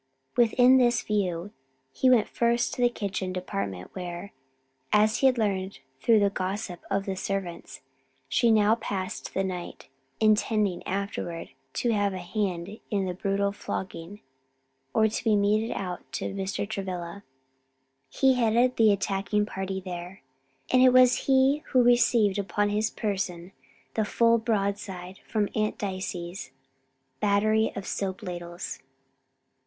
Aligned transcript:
With 0.35 0.57
this 0.57 1.03
in 1.03 1.05
view, 1.07 1.51
he 1.91 2.09
went 2.09 2.27
first 2.27 2.73
to 2.73 2.81
the 2.81 2.89
kitchen 2.89 3.31
department 3.31 3.93
where, 3.93 4.33
as 4.91 5.17
he 5.17 5.27
had 5.27 5.37
learned 5.37 5.77
through 6.01 6.19
the 6.21 6.31
gossip 6.31 6.79
of 6.89 7.05
the 7.05 7.15
servants, 7.15 7.81
she 8.27 8.49
now 8.49 8.73
passed 8.73 9.35
the 9.35 9.43
night, 9.43 9.89
intending 10.19 10.81
afterward 10.87 11.49
to 11.73 11.91
have 11.93 12.15
a 12.15 12.17
hand 12.17 12.79
in 12.89 13.05
the 13.05 13.13
brutal 13.13 13.51
flogging 13.51 14.21
to 14.95 15.23
be 15.23 15.35
meted 15.35 15.69
out 15.75 16.11
to 16.13 16.33
Mr. 16.33 16.67
Travilla. 16.67 17.23
He 18.09 18.33
headed 18.33 18.77
the 18.77 18.91
attacking 18.91 19.45
party 19.45 19.79
there, 19.79 20.23
and 20.73 20.81
it 20.81 20.89
was 20.93 21.27
he 21.27 21.59
who 21.67 21.83
received 21.83 22.39
upon 22.39 22.69
his 22.69 22.89
person 22.89 23.51
the 23.93 24.03
full 24.03 24.39
broadside 24.39 25.19
from 25.27 25.47
Aunt 25.53 25.77
Dicey's 25.77 26.49
battery 27.19 27.71
of 27.75 27.85
soap 27.85 28.23
ladles. 28.23 28.79